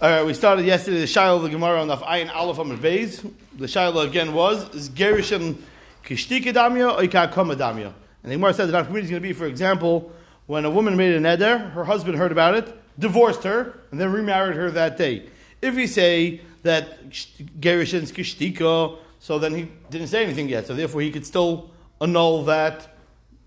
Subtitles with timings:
[0.00, 2.78] All right, we started yesterday the shaila of the Gemara on the Ayin Aleph Amud
[2.78, 3.28] Beis.
[3.56, 5.56] The shaila again was is Gerishim
[6.04, 7.92] Kishtika Damya or Kakoma Damya.
[8.22, 10.12] And the Gemara said that Nafkamid is going to be, for example,
[10.46, 14.12] when a woman made a neder, her husband heard about it, divorced her, and then
[14.12, 15.26] remarried her that day.
[15.60, 20.76] If we say that Gerishim is Kishtika, so then he didn't say anything yet, so
[20.76, 21.70] therefore he could still
[22.00, 22.96] annul that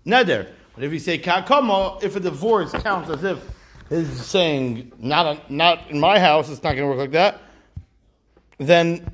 [0.04, 0.48] neder.
[0.74, 3.38] But if you say Kakoma, if a divorce counts as if
[3.92, 7.40] is saying not a, not in my house, it's not going to work like that.
[8.58, 9.06] Then,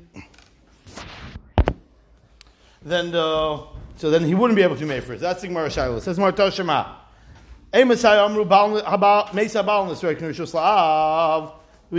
[2.81, 3.65] then the,
[3.97, 5.21] so then he wouldn't be able to make first.
[5.21, 6.01] That's the Gemara shaila.
[6.01, 6.95] Says Mar Toshima.
[7.71, 7.79] We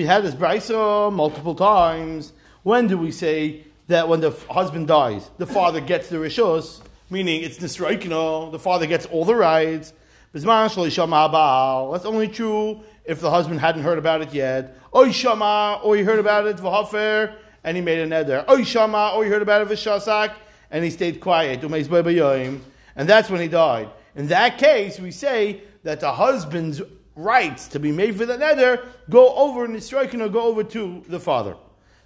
[0.04, 2.32] had this brisa multiple times.
[2.62, 7.42] When do we say that when the husband dies, the father gets the rishos, meaning
[7.42, 9.92] it's nisraikino, the father gets all the rights,
[10.32, 14.76] that's only true if the husband hadn't heard about it yet.
[14.94, 17.34] Oy shama, or he heard about it, v'hafer,
[17.64, 18.48] and he made a neder.
[18.48, 20.34] Oy shama, or he heard about it, v'shasak,
[20.70, 21.62] and he stayed quiet.
[21.62, 23.90] And that's when he died.
[24.14, 26.80] In that case, we say that the husband's
[27.16, 30.62] rights to be made for the neder go over in the striking or go over
[30.62, 31.56] to the father.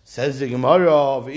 [0.02, 1.34] Says the Gemara of But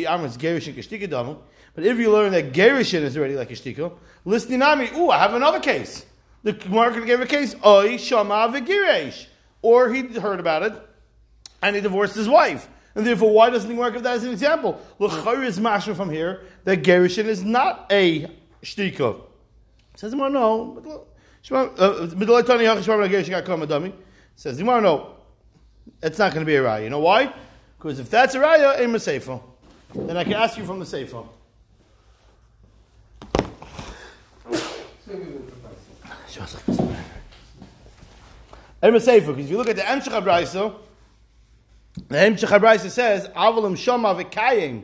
[1.86, 3.92] if you learn that Gerishin is already like a
[4.26, 6.06] listening on me, ooh, I have another case
[6.48, 9.26] the Gemara gave a case, Oy Shama V'giresh.
[9.62, 10.73] Or he heard about it,
[11.62, 12.70] and he divorced his wife.
[12.95, 14.80] And therefore, why doesn't the Gemara give that as an example?
[14.98, 18.31] L'chayr is mashma from here that Gerishin is not a
[18.64, 19.20] shtika.
[19.95, 21.06] Says the Gemara, no.
[21.42, 21.59] Says
[24.56, 25.16] the Gemara, no.
[26.02, 26.84] It's not going to be a raya.
[26.84, 27.34] You know why?
[27.78, 29.42] Because if that's a raya, aim a sefer.
[29.94, 31.23] Then I can ask you from the sefer.
[35.09, 36.27] Emma Sefer,
[38.81, 40.75] because if you look at the Emshach Abraisa,
[42.07, 44.83] the Emshach Abraisa says, Avalim Shama V'kayim.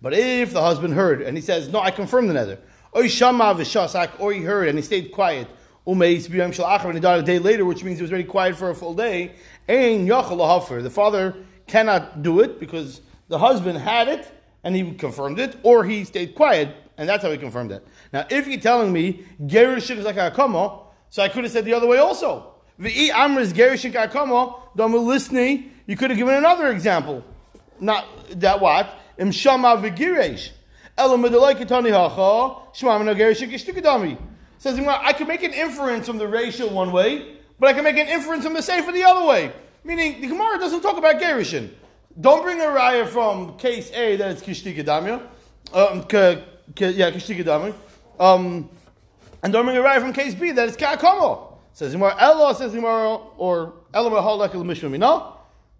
[0.00, 2.58] But if the husband heard, and he says, no, I confirm the nether,
[2.92, 5.48] or Shama V'shasak, or he heard, and he stayed quiet,
[5.86, 8.56] Umeis B'yam Shal and he died a day later, which means he was very quiet
[8.56, 9.34] for a full day,
[9.68, 11.34] Ein Yachal The father
[11.66, 14.30] cannot do it, because the husband had it,
[14.62, 17.84] and he confirmed it, or he stayed quiet, and that's how he confirmed it.
[18.12, 21.98] Now, if you're telling me Gerushin Akama, so I could have said the other way
[21.98, 22.54] also.
[22.80, 23.52] Amris
[25.06, 27.22] Listening, you could have given another example.
[27.78, 28.06] Not
[28.40, 28.98] that what?
[29.18, 30.52] Im Shama V'giresh.
[30.96, 34.16] Elam Ketani Hacha, Shmamina Gerushin Kishtikadami.
[34.56, 37.98] Says I can make an inference from the racial one way, but I can make
[37.98, 39.52] an inference from the Sefer the other way.
[39.84, 41.68] Meaning, the Gemara doesn't talk about Gerushin.
[42.18, 45.20] Don't bring a raya from case A that it's Kishtikadamia.
[45.74, 47.74] Um, yeah, Kishtikadamia.
[48.18, 48.70] Um,
[49.42, 51.54] and don't bring a raya from case B that it's Ka'akomo.
[51.72, 54.64] Says Imar Elo, says Imar, or Ella Mahalak el
[54.98, 55.36] No,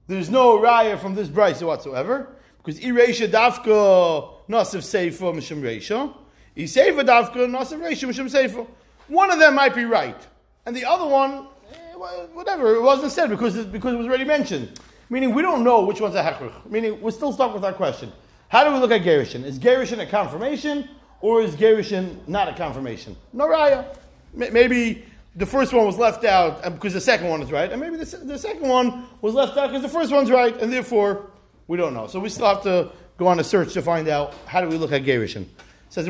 [0.06, 2.28] There's no raya from this brisa whatsoever.
[2.58, 6.14] Because Ireisha Dafka Nasiv Seifa Mishim Reisha.
[6.56, 8.66] Iseifa Dafka Nasiv Reisha Mishim Seifa.
[9.08, 10.16] One of them might be right.
[10.64, 11.94] And the other one, eh,
[12.32, 14.80] whatever, it wasn't said because it, because it was already mentioned.
[15.10, 16.54] Meaning we don't know which one's a hechrich.
[16.70, 18.10] Meaning we're still stuck with our question.
[18.48, 19.44] How do we look at Gerishin?
[19.44, 20.88] Is Gerishin a confirmation
[21.22, 23.16] or is Gerishin not a confirmation?
[23.32, 23.86] No raya.
[24.34, 25.04] Maybe
[25.36, 27.96] the first one was left out um, because the second one is right, and maybe
[27.96, 31.30] the, the second one was left out because the first one's right, and therefore
[31.68, 32.06] we don't know.
[32.06, 34.76] So we still have to go on a search to find out how do we
[34.76, 35.46] look at Gerishin.
[35.88, 36.06] Says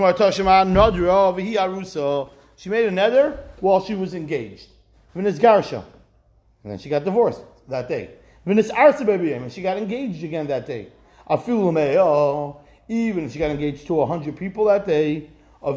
[2.57, 4.69] She made a nether while she was engaged.
[5.17, 5.85] V'nis Garsha.
[6.63, 8.11] And then she got divorced that day.
[8.47, 10.89] V'nis Arsa and she got engaged again that day.
[11.29, 15.31] Afilu even if she got engaged to 100 people that day,
[15.65, 15.77] her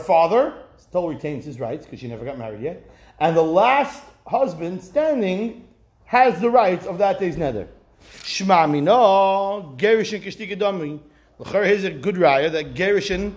[0.00, 4.82] father still retains his rights because she never got married yet, and the last husband
[4.82, 5.66] standing
[6.04, 7.68] has the rights of that day's nether.
[10.56, 11.00] Dami.
[11.44, 13.34] Here's a good raya that gerishin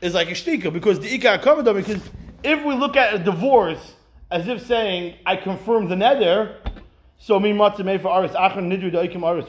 [0.00, 2.02] is like a shtika because the ikar covered because
[2.42, 3.94] if we look at a divorce
[4.30, 6.56] as if saying, I confirm the nether,
[7.18, 9.46] so me matzah for aris achar nidru daikim aris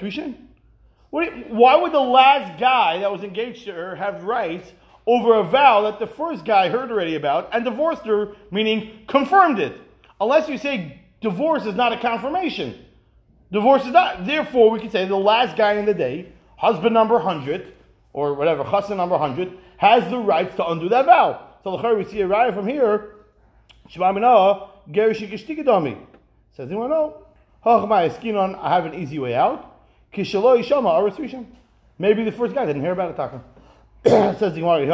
[1.14, 1.50] rishon.
[1.50, 4.72] Why would the last guy that was engaged to her have rights
[5.06, 9.60] over a vow that the first guy heard already about and divorced her, meaning confirmed
[9.60, 9.74] it?
[10.22, 12.86] Unless you say divorce is not a confirmation.
[13.52, 14.26] Divorce is not.
[14.26, 17.74] Therefore, we can say the last guy in the day, husband number 100,
[18.14, 21.48] or whatever, husband number 100, has the rights to undo that vow.
[21.64, 23.16] So the we see a raya from here.
[26.56, 27.26] Says anyone know?
[27.66, 29.69] I have an easy way out.
[31.98, 33.44] Maybe the first guy didn't hear about it, Taka.
[34.40, 34.86] Says the Gemara,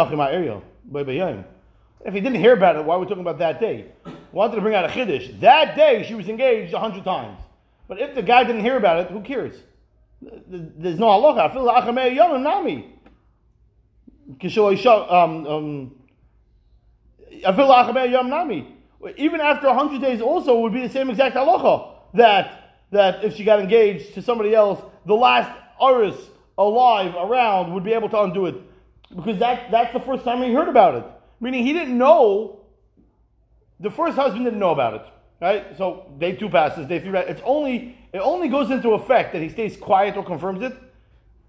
[2.06, 3.86] if he didn't hear about it, why are we talking about that day?
[4.32, 5.40] Wanted to bring out a chiddush.
[5.40, 7.40] That day she was engaged a hundred times.
[7.88, 9.56] But if the guy didn't hear about it, who cares?
[10.22, 11.50] There's no halacha.
[11.50, 12.94] I feel achamei yom nami.
[15.10, 15.96] Um, um,
[18.12, 18.76] yom nami.
[19.18, 23.44] Even after hundred days, also would be the same exact halacha that that if she
[23.44, 26.16] got engaged to somebody else, the last aris
[26.58, 28.56] alive around would be able to undo it
[29.16, 31.06] because that that's the first time he heard about it.
[31.40, 32.62] Meaning he didn't know.
[33.80, 35.02] The first husband didn't know about it.
[35.42, 35.78] Right?
[35.78, 37.18] So day two passes, day three.
[37.20, 40.74] It's only it only goes into effect that he stays quiet or confirms it.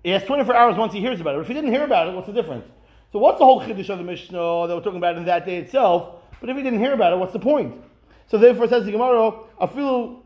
[0.03, 1.39] He has 24 hours once he hears about it.
[1.39, 2.65] But if he didn't hear about it, what's the difference?
[3.13, 5.57] So what's the whole chiddush of the Mishnah that we're talking about in that day
[5.59, 6.17] itself?
[6.41, 7.83] But if he didn't hear about it, what's the point?
[8.29, 9.33] So therefore, says the Gemara,
[9.75, 10.23] feel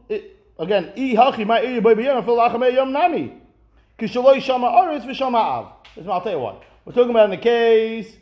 [0.61, 3.33] again, i hachi my i boy b'yom, feel lachamei yom nami.
[3.99, 5.73] Kishaloi shama aris v'shama av.
[6.09, 6.63] I'll tell you what.
[6.85, 8.17] We're talking about in the case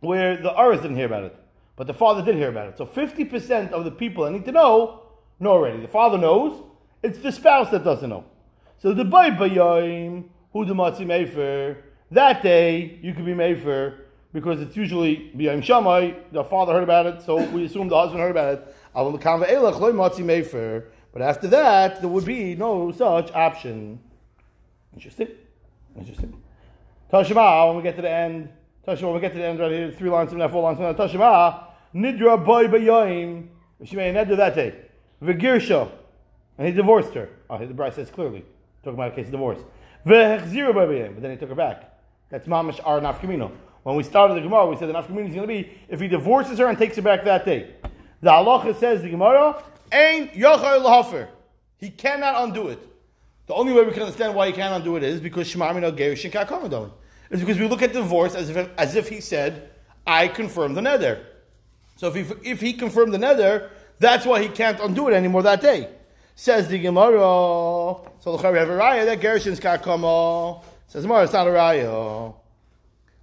[0.00, 1.36] where the aris didn't hear about it.
[1.74, 2.78] But the father did hear about it.
[2.78, 5.02] So 50% of the people that need to know
[5.40, 5.80] know already.
[5.80, 6.62] The father knows,
[7.02, 8.24] it's the spouse that doesn't know.
[8.78, 11.76] So the boy bayayim, who the matzi mefer,
[12.10, 13.98] that day you could be mefer
[14.32, 18.20] because it's usually b'yayim shamay, the father heard about it, so we assume the husband
[18.20, 18.74] heard about it.
[21.18, 23.98] But after that, there would be no such option.
[24.94, 25.26] Interesting.
[25.98, 26.40] Interesting.
[27.12, 28.50] Tashma, when we get to the end,
[28.86, 30.78] Tashma, when we get to the end right here, three lines from that, four lines
[30.78, 33.48] from that, Nidra boy bayoim.
[33.82, 34.76] She made an that day.
[35.20, 35.90] Vigirsha.
[36.56, 37.30] And he divorced her.
[37.50, 38.44] Oh, the bride says clearly.
[38.84, 39.58] Talking about a case of divorce.
[40.06, 41.14] Vehechziru bayoim.
[41.14, 41.98] But then he took her back.
[42.30, 43.50] That's mamish ar nafkamino.
[43.82, 46.06] When we started the Gemara, we said the nafkamino is going to be if he
[46.06, 47.74] divorces her and takes her back that day.
[48.20, 49.60] The halacha says the Gemara,
[49.92, 51.28] Ein yochai lahafer.
[51.78, 52.80] He cannot undo it.
[53.46, 55.96] The only way we can understand why he can't undo it is because Shema Amino
[55.96, 56.90] Gerishin Kakomadon.
[57.30, 59.70] It's because we look at divorce as if, as if he said,
[60.06, 61.24] I confirm the nether.
[61.96, 65.42] So if he, if he confirmed the nether, that's why he can't undo it anymore
[65.42, 65.88] that day.
[66.34, 67.18] Says the Gemara.
[68.20, 70.62] So the have a raya that Gerushin kakama.
[70.86, 72.34] Says Gemara, it's not a raya.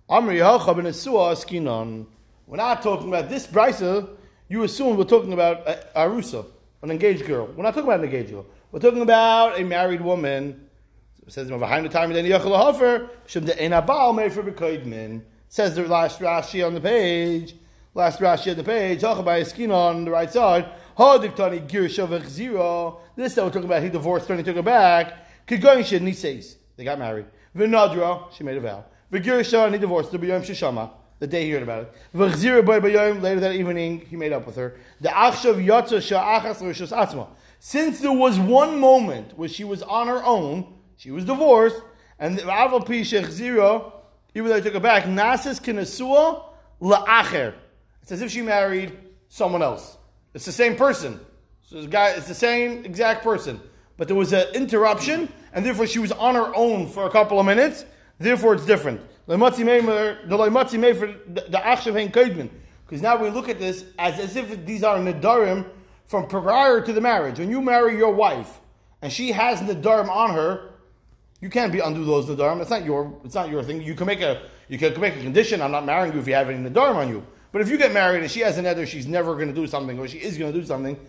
[0.09, 2.05] Amri Hacha ben Skinon.
[2.45, 4.09] We're not talking about this brisa.
[4.47, 6.45] You assume we're talking about a, arusa,
[6.85, 7.47] an engaged girl.
[7.47, 8.45] We're not talking about an engaged girl.
[8.71, 10.69] We're talking about a married woman.
[11.25, 13.09] It says the time of the Yachal Hofer,
[15.49, 17.55] Says the last Rashi on the page.
[17.95, 20.69] Last Rashi on the page, by skin on the right side.
[20.97, 22.99] Hadiktani Girshavach zero.
[23.15, 25.13] This that we're talking about, he divorced her and he took her back.
[25.47, 27.25] They got married.
[27.55, 28.85] Vinadra, she made a vow.
[29.11, 30.89] And he divorced her.
[31.19, 31.93] The day he heard about it.
[32.13, 34.75] Later that evening, he made up with her.
[37.59, 41.81] Since there was one moment where she was on her own, she was divorced,
[42.19, 42.79] and even though
[44.55, 46.43] he took her back, nasas kinasua
[46.81, 47.53] la'acher.
[48.01, 48.97] It's as if she married
[49.29, 49.97] someone else.
[50.33, 51.19] It's the same person.
[51.61, 53.61] So the guy, it's the same exact person.
[53.97, 57.39] But there was an interruption, and therefore she was on her own for a couple
[57.39, 57.85] of minutes.
[58.19, 58.99] Therefore, it's different.
[59.27, 59.39] Because
[63.01, 65.65] now we look at this as, as if these are nadarim
[66.05, 67.39] from prior to the marriage.
[67.39, 68.59] When you marry your wife
[69.01, 70.69] and she has nadarim on her,
[71.41, 72.61] you can't be undo those nadarim.
[72.61, 73.19] It's not your.
[73.23, 73.81] It's not your thing.
[73.81, 74.43] You can make a.
[74.67, 75.61] You can make a condition.
[75.61, 77.25] I'm not marrying you if you have any nadarim on you.
[77.51, 79.97] But if you get married and she has an she's never going to do something,
[79.97, 80.99] or she is going to do something,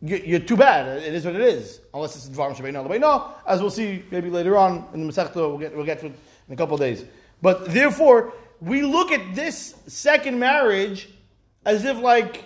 [0.00, 1.02] you're too bad.
[1.02, 1.80] It is what it is.
[1.94, 5.58] Unless it's Dvarim Shabbat No, as we'll see maybe later on in the Masechta, we'll
[5.58, 6.14] get, we'll get to it
[6.48, 7.04] in a couple of days.
[7.42, 11.08] But therefore, we look at this second marriage
[11.66, 12.44] as if like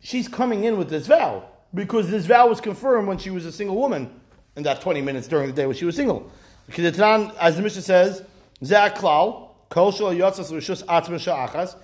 [0.00, 1.44] she's coming in with this vow.
[1.72, 4.10] Because this vow was confirmed when she was a single woman
[4.56, 6.30] in that 20 minutes during the day when she was single.
[6.66, 8.22] Because it's not, as the Mishnah says,
[8.64, 11.76] Zak Klal, Kol Shal Yotzas Rishus Atzma Sha'achas,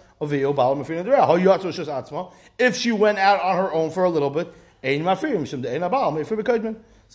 [2.58, 4.46] if she went out on her own for a little bit,
[4.80, 4.88] so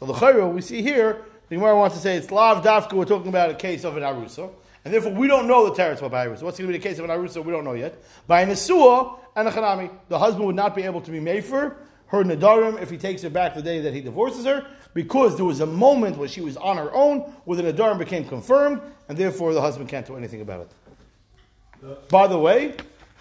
[0.05, 2.93] the chayra we see here, the Gemara wants to say it's lav dafka.
[2.93, 4.51] We're talking about a case of an arusa,
[4.85, 6.41] and therefore we don't know the teretz about arusa.
[6.41, 7.43] What's going to be the case of an arusa?
[7.43, 8.01] We don't know yet.
[8.27, 11.75] By an asua and a chanami, the husband would not be able to be mefer
[12.07, 15.45] her nadarim if he takes her back the day that he divorces her, because there
[15.45, 19.17] was a moment where she was on her own, where the nadarim became confirmed, and
[19.17, 22.09] therefore the husband can't do anything about it.
[22.09, 22.75] By the way,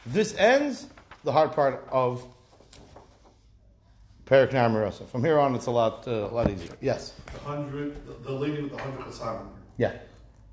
[0.06, 0.86] this ends
[1.22, 2.26] the hard part of
[4.24, 5.06] Perik Marasa.
[5.08, 6.72] From here on, it's a lot, uh, a lot easier.
[6.80, 7.12] Yes.
[7.32, 9.46] The hundred, the, the lady with the hundred kasanim.
[9.76, 9.92] Yeah.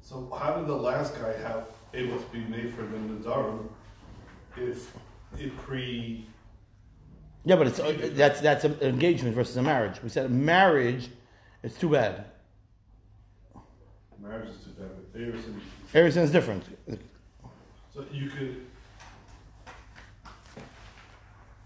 [0.06, 3.68] So how did the last guy have able to be made for the Nadarim
[4.56, 4.96] if
[5.40, 6.28] it pre?
[7.44, 10.04] Yeah, but it's uh, that's that's an engagement versus a marriage.
[10.04, 11.10] We said marriage,
[11.64, 12.26] it's too bad.
[14.22, 14.90] Marriage is too bad.
[15.20, 15.60] Erison.
[15.92, 16.66] Erison is different.
[17.92, 18.64] So you could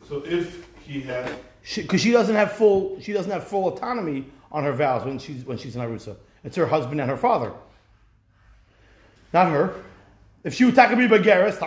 [0.07, 1.29] So if he had,
[1.75, 5.43] because she, doesn't have full she doesn't have full autonomy on her vows when she's
[5.43, 6.15] when she's an arusa.
[6.45, 7.51] It's her husband and her father,
[9.33, 9.73] not her.
[10.43, 11.59] If she would take me bageres,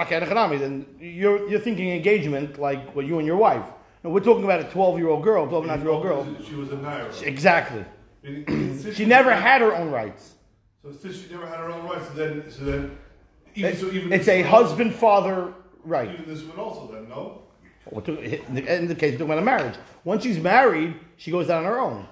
[0.58, 3.66] then you're you're thinking engagement like what you and your wife.
[4.02, 6.02] No, we're talking about a twelve year old girl, twelve and a half year old
[6.02, 6.26] girl.
[6.48, 7.22] She was a naira.
[7.22, 7.84] Exactly.
[8.94, 10.34] She never had her own rights.
[10.82, 12.98] So since she never had her own rights, so then so then
[13.54, 15.52] even, so even It's a husband father
[15.84, 16.10] right.
[16.10, 17.42] Even this one also then no.
[17.90, 19.74] We're In the, in the case, we're talking about a marriage.
[20.04, 22.06] Once she's married, she goes out on her own.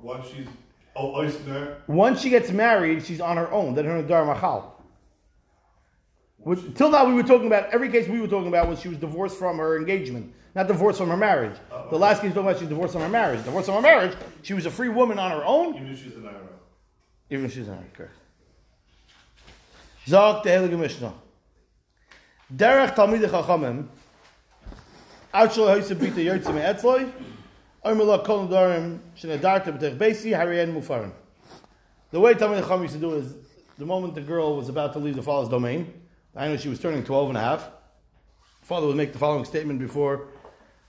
[0.00, 0.46] Once she's
[0.96, 3.74] Once she gets married, she's on her own.
[3.74, 4.70] Then her dar machal.
[6.38, 8.88] Which, till now, we were talking about every case we were talking about was she
[8.88, 11.56] was divorced from her engagement, not divorced from her marriage.
[11.90, 13.42] The last case we're talking about she's divorced from her marriage.
[13.44, 16.12] Divorced from her marriage, she was a free woman on her own, even if she's
[16.12, 16.48] a naira.
[17.30, 17.92] even if she's married.
[17.94, 18.12] Correct.
[20.06, 21.14] Zog the Heilige Mishnah.
[22.54, 23.86] Derech Talmidei Chachamim,
[25.32, 27.10] Outshel Hoyse Bita Yotze Me Etzloi,
[32.12, 33.34] The way Talmidei Chachamim used to do is,
[33.76, 35.92] the moment the girl was about to leave the father's domain,
[36.34, 37.70] I know she was turning 12 and a half,
[38.62, 40.28] father would make the following statement before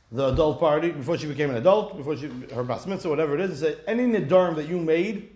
[0.10, 3.42] the adult party, before she became an adult, before she, her bas mitzvah, whatever it
[3.42, 5.36] is, and say, any nedarim that you made,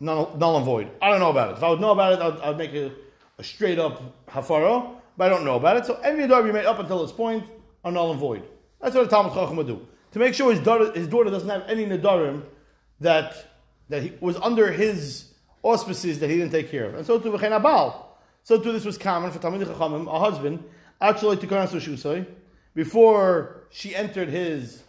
[0.00, 0.90] null, null and void.
[1.02, 1.58] I don't know about it.
[1.58, 2.90] If I would know about it, I'd, I'd make a,
[3.36, 5.84] a straight up hafara, but I don't know about it.
[5.84, 7.44] So any nedarim you made up until this point
[7.84, 8.44] are null and void.
[8.80, 9.86] That's what a Talmud Chacham would do.
[10.12, 12.42] To make sure his daughter, his daughter doesn't have any nedarim
[13.00, 13.52] that,
[13.88, 16.94] that he, was under his auspices that he didn't take care of.
[16.94, 18.04] And so to V'chein Abal.
[18.42, 20.64] So too this was common for Talmud Chachamim, a husband,
[21.00, 22.26] actually to
[22.74, 24.82] before she entered his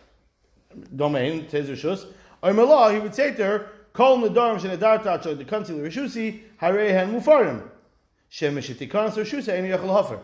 [0.96, 2.06] domain, his Rishus,
[2.42, 7.12] or Malah, he would say to her, Kol Nadarim Shenedarta Achoi the Kansi Rishusi, Harehen
[7.12, 7.68] Mufarim.
[8.30, 10.20] Shem Meshitikaran Sushusai, Ein Yachal Hafer.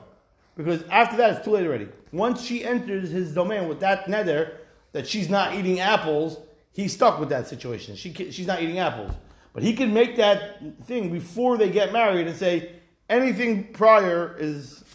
[0.55, 1.87] Because after that, it's too late already.
[2.11, 4.59] Once she enters his domain with that nether,
[4.95, 6.39] that she's not eating apples,
[6.71, 7.97] he's stuck with that situation.
[7.97, 9.11] She, she's not eating apples.
[9.51, 12.71] But he can make that thing before they get married and say,
[13.09, 14.85] anything prior is,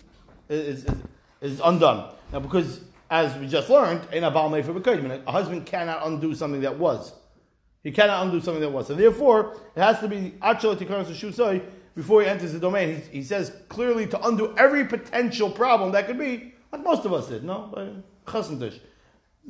[0.48, 0.94] is, is,
[1.42, 2.14] is undone.
[2.32, 2.80] Now, because
[3.10, 7.12] as we just learned, in a a husband cannot undo something that was.
[7.82, 8.86] He cannot undo something that was.
[8.86, 10.32] So therefore, it has to be
[11.94, 13.02] before he enters the domain.
[13.02, 17.12] He, he says clearly to undo every potential problem that could be, like most of
[17.12, 17.70] us did, no?
[17.74, 17.90] By
[18.26, 18.80] Chasantish.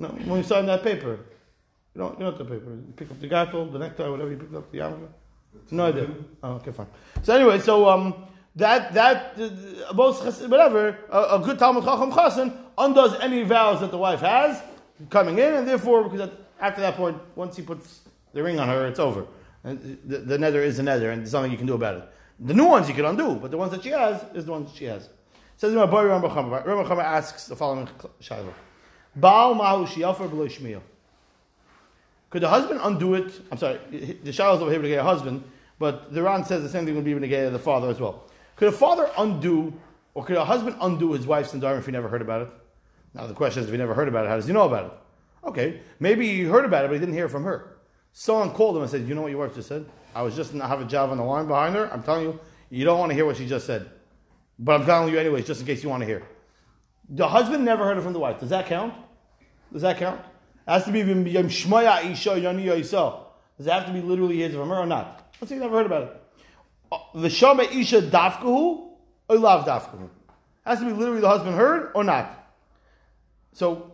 [0.01, 1.21] No, when you sign that paper.
[1.95, 2.71] You don't, you don't have the paper.
[2.71, 5.09] You pick up the gatel, the necktie, whatever you pick up, the yarmulke.
[5.71, 6.09] No idea.
[6.43, 6.87] Oh, okay, fine.
[7.23, 8.15] So anyway, so um,
[8.57, 13.99] that that uh, whatever a, a good Talmud Chacham Chassan undoes any vows that the
[13.99, 14.63] wife has
[15.11, 16.31] coming in, and therefore, because
[16.61, 18.01] after that point, once he puts
[18.33, 19.27] the ring on her, it's over.
[19.65, 22.09] And the, the nether is the nether, and there's nothing you can do about it.
[22.39, 24.71] The new ones you can undo, but the ones that she has is the ones
[24.75, 25.09] she has.
[25.57, 26.65] Says my boy Rambam.
[26.65, 27.89] Rambam asks the following
[28.23, 28.53] shaila:
[29.17, 29.87] Baal mahu.
[32.31, 33.41] Could the husband undo it?
[33.51, 35.43] I'm sorry, the shaila is over here to get a husband,
[35.79, 38.25] but the Ran says the same thing would be when to the father as well.
[38.55, 39.73] Could a father undo,
[40.15, 42.49] or could a husband undo his wife's nadarim if he never heard about it?
[43.15, 44.85] Now the question is, if he never heard about it, how does he know about
[44.87, 44.93] it?
[45.49, 47.79] Okay, maybe he heard about it, but he didn't hear from her.
[48.13, 49.87] Someone called him and said, "You know what your wife just said?
[50.15, 51.93] I was just have a job on the line behind her.
[51.93, 52.39] I'm telling you,
[52.69, 53.91] you don't want to hear what she just said,
[54.59, 56.23] but I'm telling you anyways, just in case you want to hear."
[57.11, 58.41] The husband never heard it from the wife.
[58.41, 58.95] Does that count?
[59.73, 60.21] Does that count?
[60.21, 62.67] It has to be Shmaya Isha Yani.
[62.67, 65.35] Does it have to be literally his from her or not?
[65.41, 66.23] Let's say you never heard about it.
[66.93, 68.91] Uh, The Shama Isha Dafkahu
[69.29, 70.09] or Lav Dafkahu.
[70.65, 72.37] Has to be literally the husband heard or not.
[73.53, 73.93] So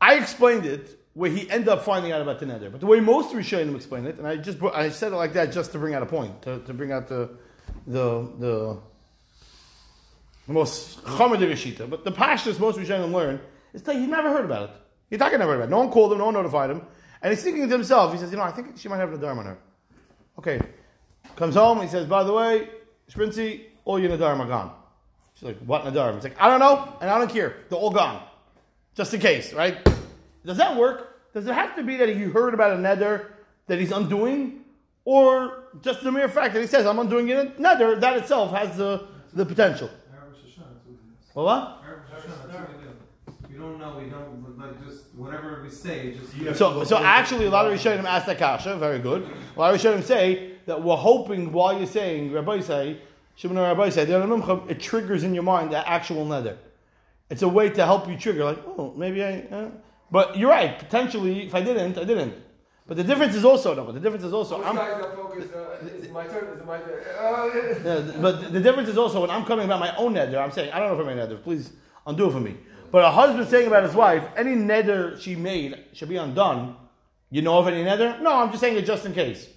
[0.00, 2.70] I explained it where he ended up finding out about the nether.
[2.70, 5.52] But the way most Rishonim explain it, and I just I said it like that
[5.52, 7.30] just to bring out a point, to, to bring out the
[7.86, 8.78] the the,
[10.46, 11.88] the most chomer Rishita.
[11.88, 13.40] But the pashtas most Rishonim learn
[13.72, 14.70] is that he never heard about it.
[15.10, 15.70] He never heard about it.
[15.70, 16.82] No one called him, no one notified him.
[17.22, 19.16] And he's thinking to himself, he says, you know, I think she might have a
[19.16, 19.58] Nadarm on her.
[20.38, 20.60] Okay.
[21.36, 22.68] Comes home, he says, by the way,
[23.10, 24.72] Sprincy, all your Nadarm are gone.
[25.34, 26.14] She's like, what Nadarm?
[26.16, 27.56] He's like, I don't know, and I don't care.
[27.68, 28.22] They're all gone.
[28.94, 29.78] Just in case, right?
[30.44, 31.32] Does that work?
[31.32, 33.32] Does it have to be that he heard about a nether
[33.66, 34.64] that he's undoing?
[35.04, 38.76] Or just the mere fact that he says, I'm undoing a nether, that itself has
[38.76, 39.90] the, the potential.
[41.34, 41.82] Well, what?
[43.48, 43.98] We don't know.
[43.98, 46.14] We don't like just whatever we say.
[46.14, 46.52] Just Yeah.
[46.52, 48.76] So, so actually, a lot of Rishonim ask that kasha.
[48.76, 49.28] Very good.
[49.56, 53.00] A lot of Rishonim say that we're hoping while you're saying Rabbi say
[53.36, 56.56] Shimon or Rabbi say it triggers in your mind that actual nether.
[57.30, 59.40] It's a way to help you trigger, like, oh, maybe I.
[59.50, 59.70] Uh.
[60.10, 60.78] But you're right.
[60.78, 62.34] Potentially, if I didn't, I didn't.
[62.86, 63.84] But the difference is also no.
[63.84, 65.54] But the difference is also Most I'm, focused.
[65.54, 66.48] Uh, it's my turn.
[66.52, 67.02] It's my turn.
[67.18, 67.50] Uh,
[67.84, 70.70] Yeah, but the difference is also when I'm coming about my own neder, I'm saying,
[70.72, 71.72] I don't know if I'm a neder, please
[72.06, 72.56] undo it for me.
[72.90, 76.76] But a husband saying about his wife, any neder she made should be undone.
[77.30, 78.20] You know of any neder?
[78.20, 79.48] No, I'm just saying it just in case.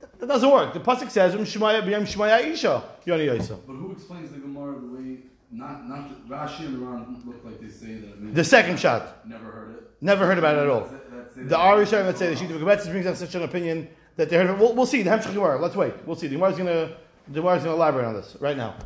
[0.00, 0.72] That, that doesn't work.
[0.72, 4.80] The Pasuk says, "Um Shemaya b'yam Shemaya Isha, Yoni Yosef." But who explains the Gemara
[4.80, 5.18] the way,
[5.52, 9.26] not, not the, Rashi and the Ram look like they say that The second shot.
[9.28, 9.90] never heard it.
[10.00, 10.90] Never heard about it at all.
[11.36, 14.36] The Ari Shem, let's say, the of Gebetzis brings out such an opinion that they
[14.36, 14.58] heard.
[14.58, 15.02] We'll, we'll see.
[15.02, 15.60] The Hemshech Gemara.
[15.60, 15.94] Let's wait.
[16.06, 16.28] We'll see.
[16.28, 16.96] The Gemara is going to
[17.28, 18.76] the Gemara's going to elaborate on this right now.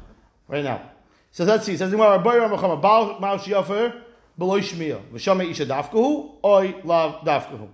[0.46, 0.90] Right now.
[1.32, 1.76] So let's see.
[1.76, 4.00] Says the Gemara, Boy Ram Bechama, Baal Mao Shiafer,
[4.36, 7.68] Beloy Shmiya, V'Shama Isha Dafkahu, Oy Lav Dafkahu.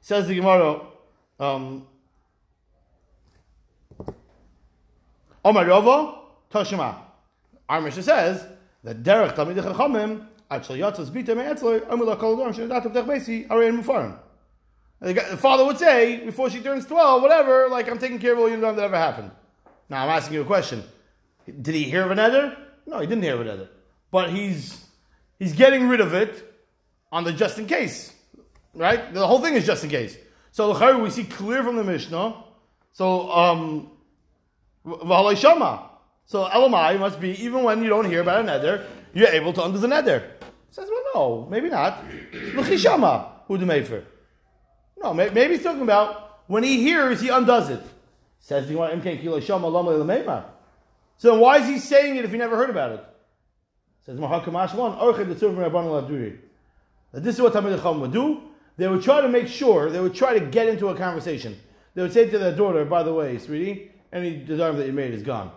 [0.00, 0.80] Says the Gemara,
[1.40, 1.86] um,
[5.44, 6.18] Omar Rova,
[6.50, 6.96] Toshima.
[7.68, 8.46] Our Mishnah says
[8.82, 10.26] that Derech Talmid Chachamim,
[15.00, 18.48] The father would say, before she turns 12, whatever, like, I'm taking care of all
[18.48, 19.30] you know that ever happened.
[19.88, 20.82] Now, I'm asking you a question.
[21.46, 22.56] Did he hear of an ether?
[22.86, 23.68] No, he didn't hear of an ether.
[24.10, 24.84] But he's,
[25.38, 26.44] he's getting rid of it
[27.12, 28.12] on the just in case.
[28.74, 29.12] Right?
[29.14, 30.16] The whole thing is just in case.
[30.50, 32.42] So, we see clear from the Mishnah.
[32.92, 33.90] So, um,
[35.36, 35.90] shama.
[36.26, 39.64] So, Elamai must be, even when you don't hear about a nether, you're able to
[39.64, 40.37] undo the nether.
[41.14, 42.04] No, maybe not.
[42.54, 44.04] L'chi shama, who the mefer.
[45.00, 47.82] No, may- maybe he's talking about when he hears, he undoes it.
[48.40, 50.44] Says the Gemara, "Imkein kilo shama lama lemeimar."
[51.16, 53.04] So then why is he saying it if he never heard about it?
[54.06, 56.38] Says Mahakamash one, Orchid the Rabban.
[57.12, 58.42] That this is what Tamid Chacham would do.
[58.76, 61.58] They would try to make sure, they would try to get into a conversation.
[61.94, 65.12] They would say to their daughter, by the way, sweetie, any desire that you made
[65.12, 65.50] is gone.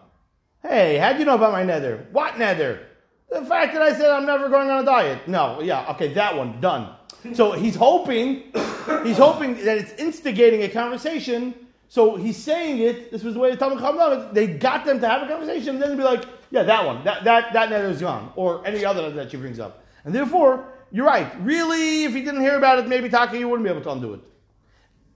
[0.63, 2.07] Hey, how'd you know about my nether?
[2.11, 2.87] What nether?
[3.31, 5.27] The fact that I said I'm never going on a diet.
[5.27, 6.93] No, yeah, okay, that one, done.
[7.33, 8.51] So he's hoping,
[9.03, 11.55] he's hoping that it's instigating a conversation.
[11.87, 13.81] So he's saying it, this was the way the Talmud
[14.19, 14.33] it.
[14.33, 17.23] They got them to have a conversation, and then be like, yeah, that one, that,
[17.23, 18.31] that, that nether is gone.
[18.35, 19.83] Or any other that she brings up.
[20.03, 21.31] And therefore, you're right.
[21.41, 24.13] Really, if he didn't hear about it, maybe Taka, you wouldn't be able to undo
[24.13, 24.21] it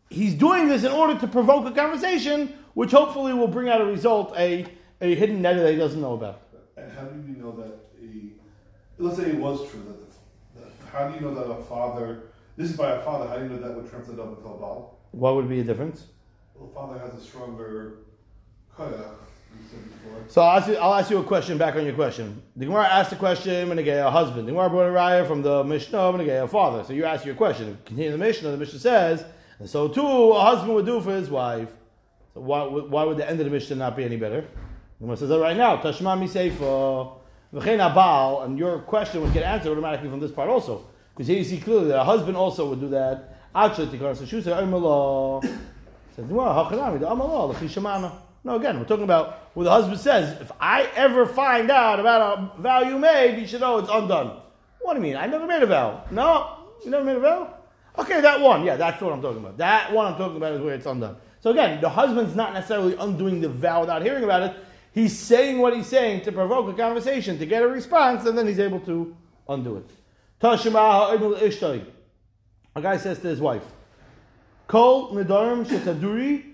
[0.09, 3.85] he's doing this in order to provoke a conversation, which hopefully will bring out a
[3.85, 4.65] result, a,
[5.01, 6.41] a hidden net that he doesn't know about.
[6.77, 7.94] And how do you know that
[8.97, 12.23] let's say it was true that, that how do you know that a father,
[12.58, 14.58] this is by a father, how do you know that would translate up into a
[14.58, 14.97] Baal?
[15.12, 16.08] What would be the difference?
[16.55, 17.97] Well, the father has a stronger
[18.77, 20.23] koyach, you said before.
[20.27, 22.41] So I'll ask, you, I'll ask you a question back on your question.
[22.55, 24.47] The Gemara asked the question when a husband.
[24.47, 26.84] The Gemara brought a raya from the Mishnah when a father.
[26.84, 27.77] So you ask your question.
[27.86, 28.51] Continue the Mishnah.
[28.51, 29.25] The Mishnah says,
[29.60, 31.69] and so too a husband would do for his wife.
[32.34, 34.41] So why, why would the end of the Mishnah not be any better?
[34.41, 34.47] The
[35.01, 35.77] Gemara says that right now.
[35.77, 37.17] Tashma mi seifa v'chein abal,
[37.55, 41.59] and your question would get answered automatically from this part also, because here you see
[41.59, 43.31] clearly that a husband also would do that.
[48.43, 52.37] No, again, we're talking about where the husband says, if I ever find out about
[52.57, 54.41] a vow you made, you should know it's undone.
[54.81, 55.15] What do you mean?
[55.15, 56.03] I never made a vow.
[56.11, 57.53] No, you never made a vow?
[57.97, 58.65] Okay, that one.
[58.65, 59.57] Yeah, that's what I'm talking about.
[59.57, 61.15] That one I'm talking about is where it's undone.
[61.39, 64.55] So again, the husband's not necessarily undoing the vow without hearing about it.
[64.95, 68.47] He's saying what he's saying to provoke a conversation, to get a response, and then
[68.47, 69.13] he's able to
[69.49, 69.89] undo it.
[70.41, 70.58] A
[72.81, 73.65] guy says to his wife,
[74.67, 76.53] Kol nidarim shetaduri.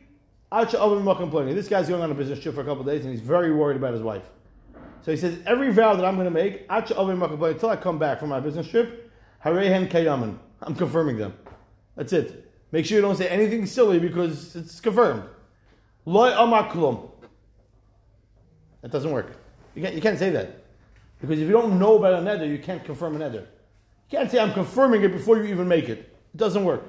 [1.54, 3.78] This guy's going on a business trip for a couple days and he's very worried
[3.78, 4.28] about his wife.
[5.04, 8.30] So he says, every vow that I'm going to make, until I come back from
[8.30, 9.12] my business trip,
[9.46, 10.40] Harehen Kayaman.
[10.62, 11.36] I'm confirming them.
[11.96, 12.52] That's it.
[12.72, 15.24] Make sure you don't say anything silly because it's confirmed.
[16.06, 16.32] Loy.
[18.82, 19.38] That doesn't work.
[19.76, 20.64] You can't, you can't say that.
[21.20, 23.48] Because if you don't know about a nether, you can't confirm a nether.
[24.10, 26.00] You can't say, I'm confirming it before you even make it.
[26.34, 26.84] It doesn't work.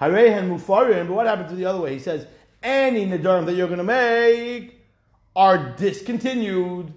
[0.00, 1.92] Harehen Mufarim, but what happened to the other way?
[1.92, 2.26] He says,
[2.62, 4.80] any Nadarim that you're going to make
[5.34, 6.92] are discontinued.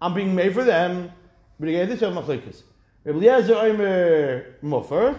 [0.00, 1.12] I'm being made for them.
[1.58, 2.62] But again, this is Machlikas.
[3.06, 5.18] Omer Muffer.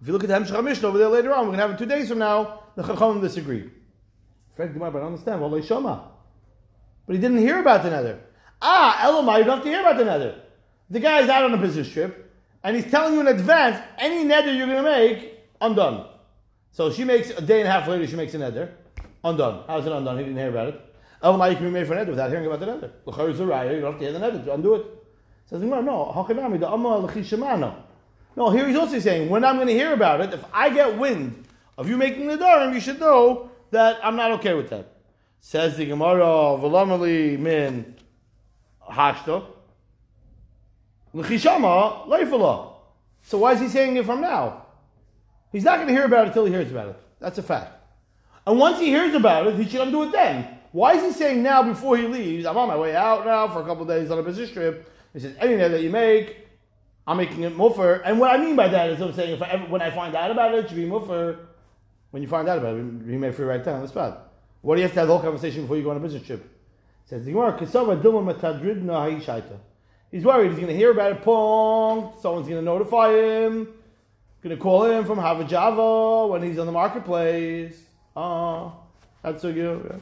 [0.00, 1.70] If you look at the Hemshech Mishnah over there later on, we're going to have
[1.72, 2.60] it two days from now.
[2.76, 3.70] The Chachamim disagree.
[4.54, 5.40] Frank Gemara, but I don't understand.
[5.40, 6.10] Well, Shama.
[7.06, 8.20] But he didn't hear about the nether.
[8.60, 10.42] Ah, Elamai, you don't have to hear about the nether.
[10.90, 14.52] The guy's out on a business trip, and he's telling you in advance any nether
[14.52, 16.08] you're going to make, undone.
[16.72, 18.06] So she makes a day and a half later.
[18.06, 18.74] She makes a nether,
[19.24, 19.64] undone.
[19.66, 20.18] How's it undone?
[20.18, 20.80] He didn't hear about it.
[21.22, 22.92] Elamai, you can be made for a nether without hearing about the nether.
[23.06, 23.74] L'char is a raya.
[23.74, 24.86] You don't have to hear the nether undo it.
[25.46, 26.12] Says Gemara, no.
[26.14, 27.84] Hachanami the amma.
[28.36, 30.98] No, here he's also saying when I'm going to hear about it, if I get
[30.98, 31.46] wind
[31.78, 34.95] of you making the darim, you should know that I'm not okay with that.
[35.46, 37.94] Says the Gemara, v'lamali min
[38.90, 39.44] hashta.
[41.12, 42.72] L'chishama leifala.
[43.22, 44.66] So why is he saying it from now?
[45.52, 47.00] He's not going to hear about it until he hears about it.
[47.20, 47.80] That's a fact.
[48.44, 50.48] And once he hears about it, he should undo it then.
[50.72, 53.62] Why is he saying now before he leaves, I'm on my way out now for
[53.62, 54.92] a couple days on a business trip?
[55.12, 56.38] He says, any that you make,
[57.06, 58.02] I'm making it muffer.
[58.04, 60.16] And what I mean by that is I'm saying if I ever, when I find
[60.16, 61.38] out about it, it should be muffer.
[62.10, 64.24] When you find out about it, be made free right down on the spot.
[64.62, 66.26] What do you have to have the whole conversation before you go on a business
[66.26, 66.44] trip?
[67.06, 67.56] Says the Gemara.
[70.10, 71.22] He's worried he's going to hear about it.
[71.22, 72.14] Pong.
[72.20, 73.68] Someone's going to notify him.
[74.42, 77.80] Going to call him from Havajava when he's on the marketplace.
[78.16, 78.74] Ah,
[79.22, 79.84] that's so good.
[79.90, 79.98] Yeah.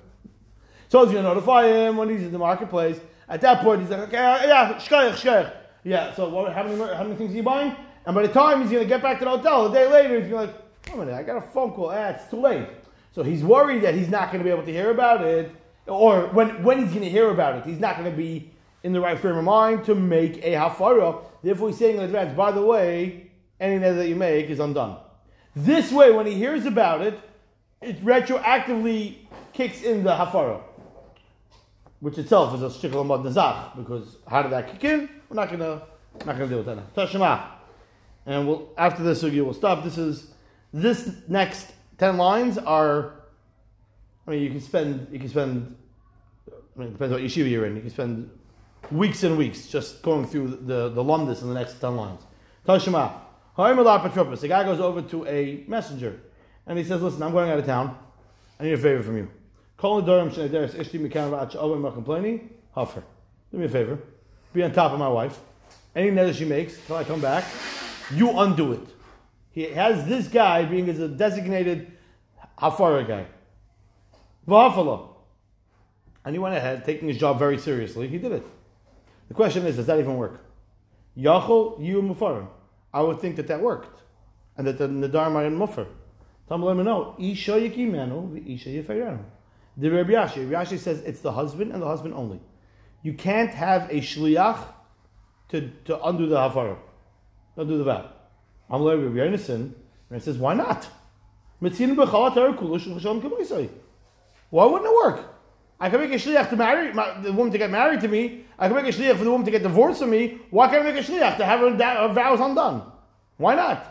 [0.89, 3.01] Someone's going to notify him when he's in the marketplace.
[3.29, 5.53] At that point, he's like, okay, yeah, shkayach, shkayach.
[5.83, 6.15] Yeah.
[6.15, 7.75] So what, how many how many things are you buying?
[8.07, 10.21] And by the time he's going to get back to the hotel, a day later,
[10.21, 11.91] he's going to like, wait a minute, I got a phone call.
[11.91, 12.69] Ah, it's too late.
[13.15, 15.55] So he's worried that he's not going to be able to hear about it,
[15.87, 18.51] or when, when he's going to hear about it, he's not going to be
[18.83, 21.23] in the right frame of mind to make a hafara.
[21.43, 24.97] Therefore, he's saying in advance, by the way, any net that you make is undone.
[25.55, 27.21] This way, when he hears about it,
[27.81, 29.19] it retroactively
[29.53, 30.61] kicks in the hafara,
[32.01, 35.09] which itself is a shikal amad nazach, because how did that kick in?
[35.29, 35.57] We're not to
[36.27, 36.87] not to deal with that now.
[36.97, 37.45] Tashema.
[38.27, 39.85] And we'll, after this, we'll stop.
[39.85, 40.33] This is,
[40.73, 41.73] this next
[42.05, 43.13] 10 lines are,
[44.27, 45.75] I mean, you can spend, you can spend,
[46.53, 47.77] I mean, it depends what yeshiva you're in.
[47.77, 48.31] You can spend
[48.91, 52.21] weeks and weeks just going through the, the lumdis in the next 10 lines.
[52.69, 53.21] Tashema.
[53.57, 56.21] The guy goes over to a messenger
[56.67, 57.97] and he says, Listen, I'm going out of town.
[58.61, 59.31] I need a favor from you.
[59.79, 62.51] Call the Durham Shneideris Ishti Mikan complaining.
[62.77, 63.03] Huffer.
[63.51, 63.99] Do me a favor.
[64.53, 65.41] Be on top of my wife.
[65.97, 67.45] Any net she makes till I come back,
[68.13, 68.95] you undo it.
[69.53, 71.94] He has this guy being as a designated
[72.59, 73.27] Hafara guy.
[74.47, 75.09] V'hafala.
[76.25, 78.09] And he went ahead, taking his job very seriously.
[78.09, 78.47] He did it.
[79.29, 80.45] The question is, does that even work?
[81.17, 82.49] Yachol, you mufarim.
[82.93, 84.03] I would think that that worked.
[84.57, 85.87] And that the Nadar muffer.
[86.49, 87.15] Tell me, let me know.
[87.19, 89.23] Isha yikimenu, Isha yifeirenu.
[89.77, 92.41] The Rabbi Yashi, Rabbi Yashi says it's the husband and the husband only.
[93.03, 94.59] You can't have a shliach
[95.49, 96.77] to, to undo the hafara,
[97.57, 98.11] undo the vow.
[98.71, 99.75] I'm Rabbi Yonason, and
[100.11, 100.89] he says, why not?
[104.51, 105.35] Why wouldn't it work?
[105.81, 108.45] I can make a shliach to marry my, the woman to get married to me.
[108.59, 110.39] I can make a shliach for the woman to get divorced from me.
[110.51, 112.91] Why can't I make a shliach to have her, her vows undone?
[113.37, 113.87] Why not?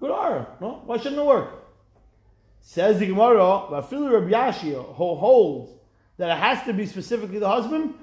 [0.00, 0.48] Good are.
[0.60, 0.82] No?
[0.86, 1.50] Why shouldn't it work?
[2.60, 5.70] Says the Gemara, Vafilu Rabbi Yashia, who holds
[6.16, 7.94] that it has to be specifically the husband,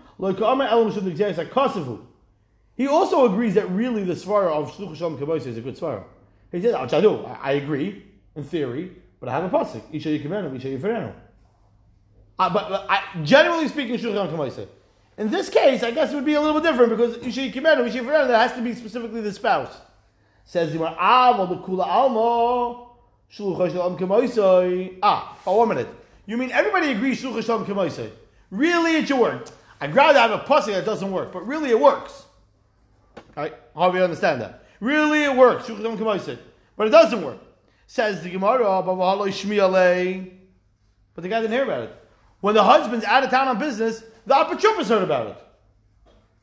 [2.76, 6.04] he also agrees that really the svara of Shluch Shalom is a good svara.
[6.52, 8.04] He says, I do, I agree,
[8.36, 11.14] in theory, but I have a pasuk, Isha Yikimenu, Isha Yiferenu.
[12.38, 14.68] Uh, but, but I, generally speaking, Shalom Kabbalah.
[15.18, 17.88] In this case, I guess it would be a little bit different because Isha Yikimenu,
[17.88, 19.76] Isha Yiferenu, that has to be specifically the spouse.
[20.46, 20.96] Says the Gemara,
[21.48, 22.88] the Kula
[23.30, 24.90] Shalom Kabbalah.
[25.04, 25.88] Ah, oh, one minute.
[26.26, 28.10] You mean everybody agrees Shalom Kabbalah?
[28.50, 29.50] Really, it should work.
[29.82, 32.26] I'd rather have a pussy that doesn't work, but really it works.
[33.36, 33.54] Right?
[33.76, 34.64] How do you understand that?
[34.80, 35.68] Really it works.
[35.68, 37.38] But it doesn't work.
[37.92, 38.94] Says the Gemara, but
[41.16, 42.06] the guy didn't hear about it.
[42.40, 45.38] When the husband's out of town on business, the apotropos heard about it.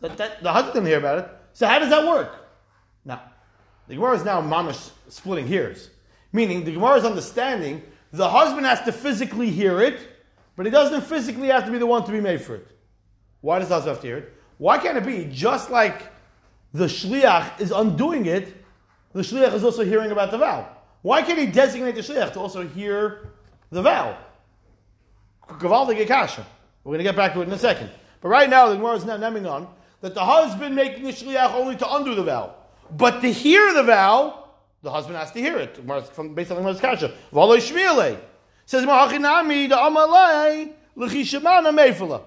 [0.00, 1.30] That, that, the husband didn't hear about it.
[1.52, 2.34] So how does that work?
[3.04, 3.22] Now,
[3.86, 5.88] the Gemara is now mamish splitting hairs.
[6.32, 7.80] Meaning, the Gemara is understanding
[8.12, 10.00] the husband has to physically hear it,
[10.56, 12.66] but he doesn't physically have to be the one to be made for it.
[13.40, 14.34] Why does the husband have to hear it?
[14.58, 16.12] Why can't it be just like
[16.74, 18.64] the shliach is undoing it,
[19.12, 20.72] the shliach is also hearing about the vow.
[21.06, 23.30] Why can't he designate the shliach to also hear
[23.70, 24.18] the vow?
[25.46, 26.44] Gavaldig kasha.
[26.82, 27.90] We're going to get back to it in a second.
[28.20, 29.68] But right now, the Gemara is now naming on
[30.00, 32.56] that the husband making the shliach only to undo the vow,
[32.90, 34.48] but to hear the vow,
[34.82, 35.76] the husband has to hear it.
[36.12, 38.18] From based on the Gemara's kasha, v'aloi shmiele
[38.64, 42.22] says Mahachinami the amalei l'chishamana meifala.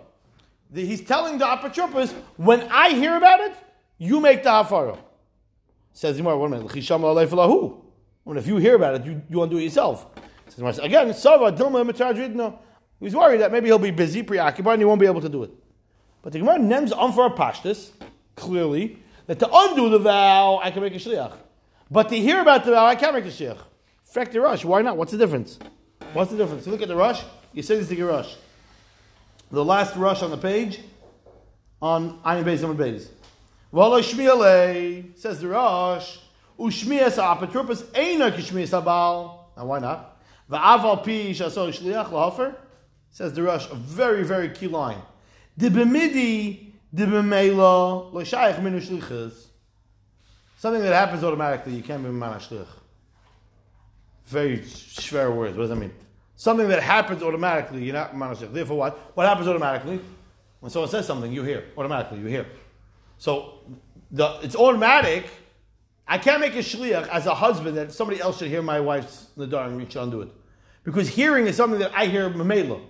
[0.73, 3.55] He's telling the apotropos when I hear about it,
[3.97, 4.97] you make the hafara.
[5.91, 7.01] Says Gemara, wait a minute, l'chisham
[8.29, 10.05] When if you hear about it, you, you undo it yourself.
[10.55, 11.07] Again.
[11.07, 11.57] He's worried
[13.41, 15.49] that maybe he'll be busy, preoccupied, and he won't be able to do it.
[16.21, 17.89] But the Gemara nems for a pashtus,
[18.35, 21.33] clearly, that to undo the vow, I can make a shliach.
[21.89, 23.57] But to hear about the vow, I can't make a shliach.
[24.03, 24.95] Fact the rush, why not?
[24.95, 25.57] What's the difference?
[26.13, 26.67] What's the difference?
[26.67, 28.35] You look at the rush, you say this to rush.
[29.49, 30.81] The last rush on the page,
[31.81, 33.07] on Ayin Beis Amud Beis.
[33.73, 36.19] V'alo shmiele, says the Rosh,
[36.59, 39.39] ushmias ha'apotropos eina kishmias ha'bal.
[39.57, 40.21] Now why not?
[40.49, 42.55] V'aval pi shaso shliach lahofer,
[43.11, 45.01] says the Rush, a very, very key line.
[45.59, 49.45] Dibemidi dibemela lo shayach minu shlichas.
[50.57, 52.67] Something that happens automatically, you can't be man shlich.
[54.25, 55.57] Very schwer words.
[55.57, 55.91] What does that mean?
[56.35, 57.83] Something that happens automatically.
[57.83, 58.53] You're not manashich.
[58.53, 58.97] Therefore, what?
[59.15, 59.99] What happens automatically?
[60.59, 62.19] When someone says something, you hear automatically.
[62.19, 62.45] You hear.
[63.17, 63.59] So
[64.11, 65.25] the it's automatic.
[66.11, 69.27] I can't make a shliach as a husband that somebody else should hear my wife's
[69.37, 70.29] nadar and reach onto it,
[70.83, 72.81] because hearing is something that I hear memela.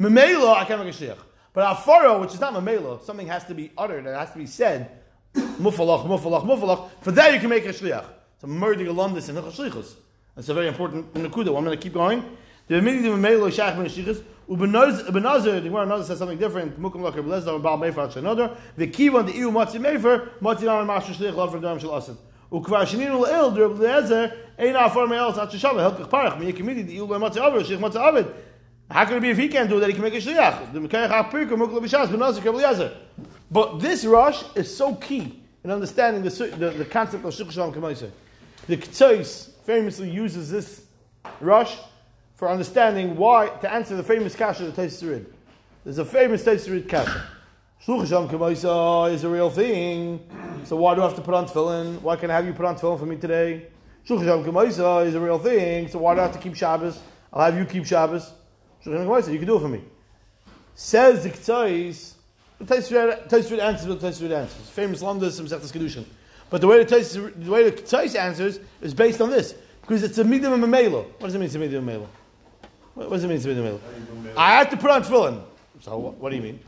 [0.00, 1.18] Memela, I can't make a shliach.
[1.52, 4.06] But afaro, which is not memela, something has to be uttered.
[4.06, 4.90] It has to be said.
[5.34, 6.88] Mufalach, mufalach, mufalach.
[7.02, 8.06] For that you can make a shliach.
[8.40, 9.94] So murder alumnus and shlichus.
[10.34, 11.54] That's a very important nakuda.
[11.54, 12.24] I'm going to keep going.
[12.68, 14.24] The immediate memela shach ben shlichus.
[14.48, 16.80] Ubenazir, the Gemara Nazir says something different.
[16.80, 18.56] Mukum lakar blezda and baal mefer another.
[18.78, 22.16] The kivan the iu matzi mefer matzi nam master shlich lav from asid.
[25.08, 28.30] Me'el tzat shava helkach parach mi yekimidi the iu lo matzi avid shlich matzi.
[28.90, 29.88] How can it be if he can't do that?
[29.88, 30.72] He can make a shliach.
[30.72, 31.32] The mekayach
[32.60, 32.92] yazer.
[33.50, 37.72] But this rush is so key in understanding the, the, the concept of shlich shalom.
[38.66, 40.84] The Ketzos famously uses this
[41.40, 41.78] rush
[42.34, 45.24] for understanding why, to answer the famous kasha of the Taisarid.
[45.84, 47.28] There's a famous Taisarid kasha.
[47.86, 50.20] Shluch Hashem Kamaisa is a real thing.
[50.64, 52.00] So why do I have to put on tefillin?
[52.00, 53.66] Why can't I have you put on tefillin for me today?
[54.06, 55.88] Shluch Hashem Kamaisa is a real thing.
[55.88, 57.00] So why do I have to keep Shabbos?
[57.32, 58.32] I'll have you keep Shabbos.
[58.84, 59.82] Shluch Hashem Kamaisa, you can do it for me.
[60.74, 62.14] Says the Ketzos,
[62.58, 64.68] the Taisarid answers what Taisarid answers.
[64.70, 66.04] Famous Lamdas, Samsechtas Kedushin.
[66.48, 69.54] But the way the Taisarid, the way the Ketzos answers is based on this.
[69.80, 71.04] Because it's a midim and memelo.
[71.18, 72.06] What does it mean, to a midim and memelo?
[72.94, 73.80] What does it mean to in the middle?
[74.36, 75.42] I have to put on tefillin.
[75.80, 76.60] So what, what do you mean?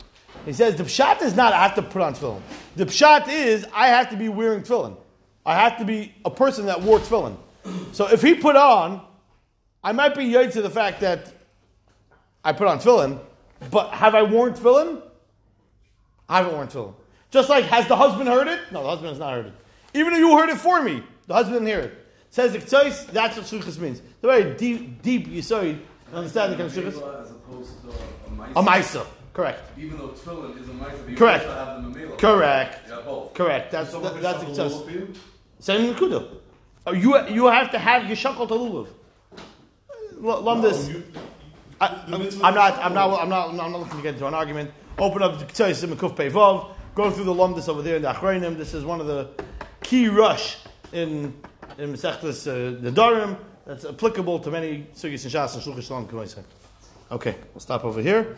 [0.44, 2.42] He says the pshat is not I have to put on tefillin.
[2.76, 4.96] The pshat is I have to be wearing tefillin.
[5.46, 7.36] I have to be a person that wore tefillin.
[7.92, 9.00] So if he put on,
[9.82, 11.32] I might be yay to the fact that
[12.44, 13.20] I put on tefillin,
[13.70, 15.02] but have I worn tefillin?
[16.28, 16.94] I haven't worn tefillin.
[17.30, 18.60] Just like has the husband heard it?
[18.70, 19.52] No, the husband has not heard it.
[19.94, 22.06] Even if you heard it for me, the husband didn't hear it.
[22.30, 24.02] Says the Ketzos, that's what shlichus means.
[24.20, 25.78] The very deep, deep yisoid
[26.12, 27.22] understand the kind of shlichus.
[27.22, 29.06] As opposed to a A maisa.
[29.34, 29.36] Maisa.
[29.36, 29.78] Correct.
[29.78, 31.46] Even though tefillin is a maisa, but you Correct.
[31.46, 32.18] also have the memela.
[32.18, 32.88] Correct.
[32.88, 33.34] Yeah, both.
[33.34, 33.72] Correct.
[33.72, 34.72] That's Someone that, can that's shuffle success.
[34.72, 35.12] a little for you?
[35.60, 36.28] Same Nakuda.
[36.86, 38.88] Oh, You you have to have Yeshakal Talulav.
[40.20, 40.88] Lumdis.
[40.88, 41.02] No, you-
[41.80, 42.78] I, the I'm mitzvah- I'm not.
[42.78, 43.20] I'm not.
[43.20, 43.48] I'm not.
[43.50, 44.70] I'm not looking to get into an argument.
[44.98, 46.70] Open up the Ketzos and Kuf Pevov.
[46.94, 48.56] Go through the Lumdis over there in the Achrayim.
[48.56, 49.28] This is one of the
[49.82, 50.58] key rush
[50.92, 51.34] in
[51.78, 56.44] in Masechtas uh, the Darim that's applicable to many sugis and shas and shulchan shalom.
[57.10, 58.36] Okay, we'll stop over here.